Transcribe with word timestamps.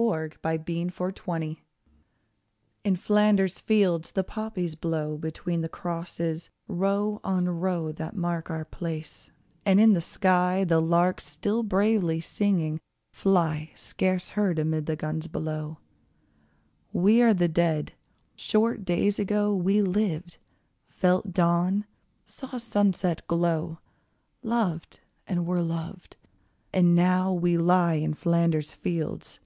L.} 0.00 0.14
IN 0.68 0.90
FLANDERS 0.90 1.18
FIELDS 1.18 1.58
In 2.84 2.94
Flanders 2.94 3.58
fields 3.58 4.12
the 4.12 4.22
poppies 4.22 4.76
grow 4.76 5.16
Between 5.18 5.60
the 5.60 5.68
crosses, 5.68 6.50
row 6.68 7.20
on 7.24 7.48
row 7.48 7.90
That 7.90 8.14
mark 8.14 8.48
our 8.48 8.64
place: 8.64 9.32
and 9.66 9.80
in 9.80 9.94
the 9.94 10.00
sky 10.00 10.62
The 10.62 10.80
larks 10.80 11.26
still 11.26 11.64
bravely 11.64 12.20
singing, 12.20 12.80
fly 13.12 13.72
Scarce 13.74 14.30
heard 14.30 14.60
amid 14.60 14.86
the 14.86 14.94
guns 14.94 15.26
below. 15.26 15.78
We 16.92 17.20
are 17.20 17.34
the 17.34 17.48
Dead. 17.48 17.94
Short 18.36 18.84
days 18.84 19.18
ago 19.18 19.52
We 19.52 19.82
lived, 19.82 20.38
felt 20.88 21.32
dawn, 21.32 21.86
saw 22.24 22.56
sunset 22.56 23.26
glow, 23.26 23.80
Loved, 24.44 25.00
and 25.26 25.44
were 25.44 25.60
loved, 25.62 26.16
and 26.72 26.94
now 26.94 27.32
we 27.32 27.58
lie 27.58 27.94
In 27.94 28.14
Flanders 28.14 28.72
fields. 28.74 29.40